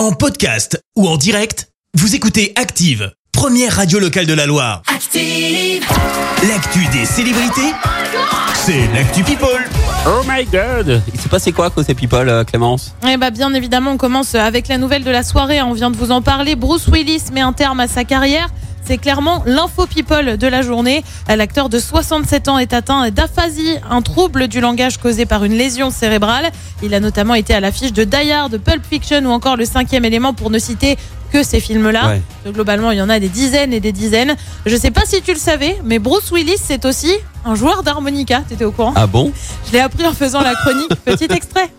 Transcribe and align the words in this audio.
En 0.00 0.12
podcast 0.12 0.82
ou 0.96 1.06
en 1.06 1.18
direct, 1.18 1.68
vous 1.92 2.14
écoutez 2.14 2.54
Active, 2.56 3.12
première 3.32 3.76
radio 3.76 3.98
locale 3.98 4.24
de 4.24 4.32
la 4.32 4.46
Loire. 4.46 4.80
Active. 4.86 5.84
L'actu 6.48 6.86
des 6.86 7.04
célébrités, 7.04 7.74
c'est 8.54 8.86
l'actu 8.94 9.22
People. 9.24 9.62
Oh 10.06 10.22
my 10.26 10.46
god 10.46 11.02
Il 11.12 11.20
s'est 11.20 11.28
passé 11.28 11.52
quoi 11.52 11.68
côté 11.68 11.94
people, 11.94 12.30
euh, 12.30 12.44
Clémence? 12.44 12.94
Eh 13.06 13.18
bah 13.18 13.30
bien 13.30 13.52
évidemment, 13.52 13.90
on 13.90 13.96
commence 13.98 14.34
avec 14.34 14.68
la 14.68 14.78
nouvelle 14.78 15.04
de 15.04 15.10
la 15.10 15.22
soirée. 15.22 15.60
On 15.60 15.74
vient 15.74 15.90
de 15.90 15.98
vous 15.98 16.12
en 16.12 16.22
parler. 16.22 16.56
Bruce 16.56 16.88
Willis 16.88 17.24
met 17.34 17.42
un 17.42 17.52
terme 17.52 17.80
à 17.80 17.86
sa 17.86 18.04
carrière. 18.04 18.48
C'est 18.84 18.98
clairement 18.98 19.42
l'info 19.46 19.86
people 19.86 20.36
de 20.36 20.46
la 20.46 20.62
journée. 20.62 21.04
L'acteur 21.28 21.68
de 21.68 21.78
67 21.78 22.48
ans 22.48 22.58
est 22.58 22.72
atteint 22.72 23.10
d'aphasie, 23.10 23.76
un 23.88 24.02
trouble 24.02 24.48
du 24.48 24.60
langage 24.60 24.98
causé 24.98 25.26
par 25.26 25.44
une 25.44 25.52
lésion 25.52 25.90
cérébrale. 25.90 26.50
Il 26.82 26.94
a 26.94 27.00
notamment 27.00 27.34
été 27.34 27.54
à 27.54 27.60
l'affiche 27.60 27.92
de 27.92 28.04
Die 28.04 28.32
Hard, 28.32 28.52
de 28.52 28.56
Pulp 28.58 28.84
Fiction 28.84 29.20
ou 29.24 29.30
encore 29.30 29.56
Le 29.56 29.64
Cinquième 29.64 30.04
Élément 30.04 30.34
pour 30.34 30.50
ne 30.50 30.58
citer 30.58 30.96
que 31.32 31.42
ces 31.44 31.60
films-là. 31.60 32.08
Ouais. 32.08 32.22
Donc, 32.44 32.54
Globalement, 32.54 32.90
il 32.90 32.98
y 32.98 33.02
en 33.02 33.08
a 33.08 33.20
des 33.20 33.28
dizaines 33.28 33.72
et 33.72 33.80
des 33.80 33.92
dizaines. 33.92 34.34
Je 34.66 34.74
sais 34.76 34.90
pas 34.90 35.02
si 35.06 35.22
tu 35.22 35.32
le 35.32 35.38
savais, 35.38 35.78
mais 35.84 35.98
Bruce 36.00 36.30
Willis, 36.32 36.58
c'est 36.60 36.84
aussi 36.84 37.12
un 37.44 37.54
joueur 37.54 37.82
d'harmonica. 37.84 38.42
T'étais 38.48 38.64
au 38.64 38.72
courant? 38.72 38.92
Ah 38.96 39.06
bon? 39.06 39.32
Je 39.68 39.72
l'ai 39.72 39.80
appris 39.80 40.06
en 40.06 40.12
faisant 40.12 40.40
la 40.40 40.54
chronique. 40.54 40.90
Petit 41.04 41.28
extrait. 41.30 41.72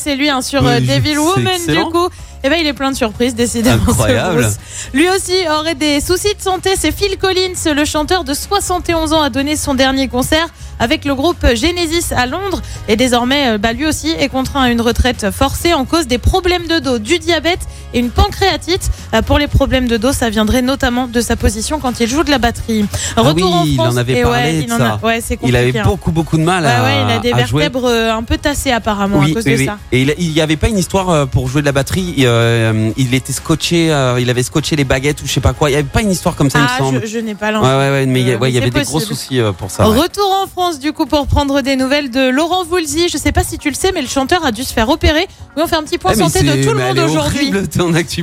C'est 0.00 0.16
lui 0.16 0.30
hein, 0.30 0.40
sur 0.40 0.66
euh, 0.66 0.78
Oui, 0.78 0.86
Devil 0.86 1.18
Woman 1.18 1.66
du 1.66 1.84
coup. 1.84 2.08
Et 2.42 2.48
ben 2.48 2.56
il 2.60 2.66
est 2.66 2.72
plein 2.72 2.90
de 2.90 2.96
surprises 2.96 3.34
décidément. 3.34 3.82
Incroyable. 3.86 4.48
Lui 4.94 5.08
aussi 5.10 5.34
aurait 5.58 5.74
des 5.74 6.00
soucis 6.00 6.34
de 6.34 6.40
santé. 6.42 6.70
C'est 6.78 6.90
Phil 6.92 7.18
Collins, 7.18 7.74
le 7.74 7.84
chanteur 7.84 8.24
de 8.24 8.32
71 8.32 9.12
ans, 9.12 9.20
a 9.20 9.28
donné 9.30 9.56
son 9.56 9.74
dernier 9.74 10.08
concert 10.08 10.48
avec 10.78 11.04
le 11.04 11.14
groupe 11.14 11.44
Genesis 11.54 12.14
à 12.16 12.24
Londres. 12.24 12.62
Et 12.88 12.96
désormais, 12.96 13.48
euh, 13.50 13.58
bah, 13.58 13.74
lui 13.74 13.84
aussi 13.84 14.08
est 14.18 14.28
contraint 14.30 14.62
à 14.62 14.70
une 14.70 14.80
retraite 14.80 15.30
forcée 15.30 15.74
en 15.74 15.84
cause 15.84 16.06
des 16.06 16.16
problèmes 16.16 16.66
de 16.66 16.78
dos, 16.78 16.98
du 16.98 17.18
diabète 17.18 17.58
et 17.92 17.98
une 17.98 18.08
pancréatite. 18.10 18.90
Euh, 19.12 19.20
Pour 19.20 19.38
les 19.38 19.46
problèmes 19.46 19.86
de 19.88 19.98
dos, 19.98 20.12
ça 20.14 20.30
viendrait 20.30 20.62
notamment 20.62 21.06
de 21.06 21.20
sa 21.20 21.36
position 21.36 21.78
quand 21.80 22.00
il 22.00 22.08
joue 22.08 22.24
de 22.24 22.30
la 22.30 22.38
batterie. 22.38 22.86
Ah 23.16 23.20
Retour 23.20 23.50
oui, 23.52 23.58
en 23.58 23.64
il 23.66 23.74
France. 23.74 23.92
en 23.92 23.96
avait 23.98 24.22
parlé 24.22 24.38
ouais, 24.44 24.52
de 24.60 24.62
il 24.62 24.72
en 24.72 24.78
ça. 24.78 24.98
a- 25.02 25.06
ouais, 25.06 25.20
c'est 25.22 25.38
Il 25.42 25.54
avait 25.54 25.78
hein. 25.78 25.82
beaucoup 25.84 26.10
beaucoup 26.12 26.38
de 26.38 26.42
mal 26.44 26.64
Ouais, 26.64 26.70
à, 26.70 27.04
il 27.04 27.12
a 27.12 27.18
des 27.18 27.46
jouer. 27.46 27.64
vertèbres 27.64 27.84
euh, 27.86 28.14
un 28.14 28.22
peu 28.22 28.38
tassées 28.38 28.72
apparemment 28.72 29.18
Oui, 29.18 29.32
à 29.32 29.34
cause 29.34 29.44
oui, 29.44 29.58
de 29.58 29.64
ça. 29.66 29.76
Et 29.92 30.00
il 30.00 30.14
il 30.18 30.30
y 30.32 30.40
avait 30.40 30.56
pas 30.56 30.68
une 30.68 30.78
histoire 30.78 31.28
pour 31.28 31.46
jouer 31.48 31.60
de 31.60 31.66
la 31.66 31.72
batterie. 31.72 32.14
Euh, 32.30 32.90
il 32.96 33.14
était 33.14 33.32
scotché, 33.32 33.92
euh, 33.92 34.18
il 34.20 34.30
avait 34.30 34.42
scotché 34.42 34.76
les 34.76 34.84
baguettes 34.84 35.22
ou 35.22 35.26
je 35.26 35.32
sais 35.32 35.40
pas 35.40 35.52
quoi. 35.52 35.70
Il 35.70 35.72
y 35.72 35.76
avait 35.76 35.84
pas 35.84 36.00
une 36.02 36.10
histoire 36.10 36.36
comme 36.36 36.50
ça, 36.50 36.58
il 36.60 36.66
Ah, 36.68 36.72
me 36.74 36.78
semble. 36.86 37.00
je, 37.02 37.06
je 37.06 37.18
n'ai 37.18 37.34
pas 37.34 37.50
l'info. 37.50 37.66
ouais, 37.66 37.90
ouais, 37.90 38.06
mais 38.06 38.20
il 38.20 38.28
y 38.28 38.32
Euh, 38.32 38.38
ouais, 38.38 38.52
y 38.52 38.58
avait 38.58 38.70
des 38.70 38.82
gros 38.82 39.00
soucis 39.00 39.40
pour 39.58 39.70
ça. 39.70 39.84
Retour 39.84 40.34
en 40.42 40.46
France 40.46 40.78
du 40.78 40.92
coup 40.92 41.06
pour 41.06 41.26
prendre 41.26 41.60
des 41.62 41.76
nouvelles 41.76 42.10
de 42.10 42.28
Laurent 42.28 42.64
Voulzy. 42.64 43.08
Je 43.08 43.16
sais 43.18 43.32
pas 43.32 43.42
si 43.44 43.58
tu 43.58 43.68
le 43.68 43.74
sais, 43.74 43.92
mais 43.92 44.02
le 44.02 44.08
chanteur 44.08 44.44
a 44.44 44.52
dû 44.52 44.64
se 44.64 44.72
faire 44.72 44.88
opérer. 44.88 45.26
Oui, 45.56 45.62
on 45.64 45.66
fait 45.66 45.76
un 45.76 45.82
petit 45.82 45.98
point 45.98 46.12
Ah, 46.14 46.18
santé 46.18 46.42
de 46.42 46.62
tout 46.64 46.72
le 46.72 46.80
monde 46.80 46.98
aujourd'hui. 46.98 47.52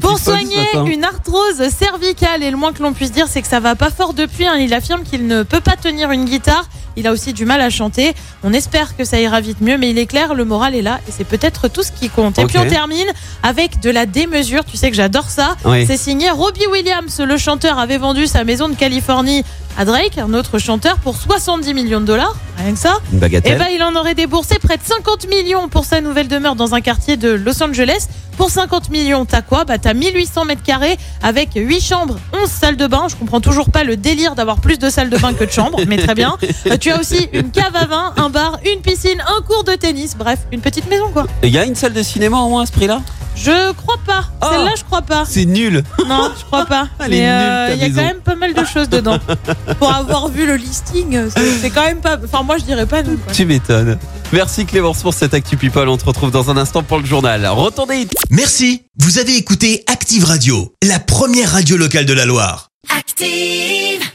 Pour 0.00 0.18
soigner 0.18 0.56
une 0.86 1.04
arthrose 1.04 1.68
cervicale, 1.68 2.42
et 2.42 2.50
le 2.50 2.56
moins 2.56 2.72
que 2.72 2.82
l'on 2.82 2.92
puisse 2.92 3.12
dire, 3.12 3.26
c'est 3.28 3.42
que 3.42 3.48
ça 3.48 3.60
va 3.60 3.74
pas 3.74 3.90
fort 3.90 4.14
depuis. 4.14 4.46
hein. 4.46 4.56
Il 4.58 4.72
affirme 4.74 5.02
qu'il 5.02 5.26
ne 5.26 5.42
peut 5.42 5.60
pas 5.60 5.76
tenir 5.76 6.10
une 6.12 6.24
guitare. 6.24 6.66
Il 6.98 7.06
a 7.06 7.12
aussi 7.12 7.32
du 7.34 7.44
mal 7.44 7.60
à 7.60 7.68
chanter. 7.68 8.14
On 8.42 8.52
espère 8.52 8.96
que 8.96 9.04
ça 9.04 9.20
ira 9.20 9.40
vite 9.40 9.60
mieux, 9.60 9.76
mais 9.76 9.90
il 9.90 9.98
est 9.98 10.06
clair, 10.06 10.34
le 10.34 10.44
moral 10.46 10.74
est 10.74 10.82
là 10.82 10.98
et 11.08 11.12
c'est 11.16 11.24
peut-être 11.24 11.68
tout 11.68 11.82
ce 11.82 11.92
qui 11.92 12.08
compte. 12.08 12.38
Et 12.38 12.44
puis 12.46 12.56
on 12.58 12.66
termine 12.66 13.06
avec 13.42 13.80
de 13.80 13.90
la 13.90 13.95
démesure. 14.04 14.64
Tu 14.66 14.76
sais 14.76 14.90
que 14.90 14.96
j'adore 14.96 15.30
ça. 15.30 15.56
Oui. 15.64 15.86
C'est 15.86 15.96
signé 15.96 16.28
Robbie 16.30 16.66
Williams. 16.70 17.18
Le 17.20 17.38
chanteur 17.38 17.78
avait 17.78 17.96
vendu 17.98 18.26
sa 18.26 18.44
maison 18.44 18.68
de 18.68 18.74
Californie 18.74 19.44
à 19.78 19.84
Drake, 19.84 20.16
un 20.18 20.32
autre 20.34 20.58
chanteur, 20.58 20.96
pour 20.98 21.16
70 21.16 21.74
millions 21.74 22.00
de 22.00 22.06
dollars. 22.06 22.34
Rien 22.58 22.72
que 22.72 22.78
ça. 22.78 22.98
Une 23.12 23.18
Eh 23.18 23.20
bagatelle. 23.20 23.58
ben, 23.58 23.66
il 23.74 23.82
en 23.82 23.94
aurait 23.94 24.14
déboursé 24.14 24.58
près 24.58 24.76
de 24.78 24.82
50 24.82 25.28
millions 25.28 25.68
pour 25.68 25.84
sa 25.84 26.00
nouvelle 26.00 26.28
demeure 26.28 26.54
dans 26.56 26.74
un 26.74 26.80
quartier 26.80 27.16
de 27.18 27.28
Los 27.30 27.62
Angeles. 27.62 28.06
Pour 28.38 28.50
50 28.50 28.90
millions, 28.90 29.24
t'as 29.26 29.40
quoi? 29.42 29.64
Bah, 29.64 29.76
t'as 29.78 29.92
1800 29.94 30.44
mètres 30.46 30.62
carrés 30.62 30.96
avec 31.22 31.50
8 31.54 31.80
chambres, 31.82 32.16
11 32.42 32.48
salles 32.50 32.76
de 32.76 32.86
bain. 32.86 33.06
Je 33.10 33.16
comprends 33.16 33.40
toujours 33.42 33.70
pas 33.70 33.84
le 33.84 33.96
délire 33.98 34.34
d'avoir 34.34 34.60
plus 34.60 34.78
de 34.78 34.88
salles 34.90 35.08
de 35.10 35.16
bain 35.18 35.32
que 35.34 35.44
de 35.44 35.50
chambres, 35.50 35.80
mais 35.86 35.96
très 35.98 36.14
bien. 36.14 36.36
Euh, 36.70 36.76
tu 36.78 36.90
as 36.90 36.98
aussi 36.98 37.28
une 37.32 37.50
cave 37.50 37.76
à 37.76 37.84
vin, 37.86 38.12
un 38.16 38.28
bar, 38.30 38.58
une 38.72 38.80
piscine, 38.80 39.22
un 39.28 39.40
cours 39.42 39.62
de 39.64 39.72
tennis. 39.74 40.16
Bref, 40.18 40.38
une 40.52 40.60
petite 40.60 40.88
maison, 40.88 41.10
quoi. 41.12 41.26
Il 41.42 41.50
y 41.50 41.58
a 41.58 41.64
une 41.64 41.74
salle 41.76 41.92
de 41.92 42.02
cinéma 42.02 42.38
au 42.38 42.48
moins 42.48 42.62
à 42.62 42.66
ce 42.66 42.72
prix-là? 42.72 43.00
Je 43.36 43.72
crois 43.74 43.98
pas. 44.06 44.24
Oh. 44.42 44.46
Celle-là, 44.50 44.70
je 44.76 44.82
crois 44.84 45.02
pas. 45.02 45.24
C'est 45.28 45.44
nul. 45.44 45.82
Non, 46.08 46.32
je 46.38 46.44
crois 46.44 46.64
pas. 46.66 46.88
Elle 47.00 47.10
Mais 47.10 47.28
euh, 47.28 47.74
il 47.74 47.80
y 47.80 47.84
a 47.84 47.88
maison. 47.88 48.00
quand 48.00 48.06
même 48.06 48.20
pas 48.22 48.34
mal 48.34 48.54
de 48.54 48.64
choses 48.64 48.88
dedans. 48.88 49.18
Pour 49.78 49.92
avoir 49.94 50.28
vu 50.28 50.46
le 50.46 50.56
listing, 50.56 51.28
c'est 51.34 51.58
c'est 51.60 51.70
quand 51.70 51.84
même 51.84 52.00
pas. 52.00 52.18
Enfin, 52.24 52.42
moi, 52.42 52.56
je 52.58 52.64
dirais 52.64 52.86
pas 52.86 53.02
non. 53.02 53.16
quoi. 53.16 53.32
Tu 53.32 53.44
m'étonnes. 53.44 53.98
Merci 54.32 54.66
Clémence 54.66 55.02
pour 55.02 55.14
cette 55.14 55.34
actu 55.34 55.56
people. 55.56 55.88
On 55.88 55.96
te 55.96 56.04
retrouve 56.04 56.30
dans 56.32 56.50
un 56.50 56.56
instant 56.56 56.82
pour 56.82 56.98
le 56.98 57.06
journal. 57.06 57.46
Retournez. 57.46 58.08
Merci, 58.30 58.82
vous 58.98 59.18
avez 59.18 59.36
écouté 59.36 59.84
Active 59.86 60.24
Radio, 60.24 60.74
la 60.82 60.98
première 60.98 61.52
radio 61.52 61.76
locale 61.76 62.06
de 62.06 62.12
la 62.12 62.24
Loire. 62.24 62.70
Active. 62.96 64.05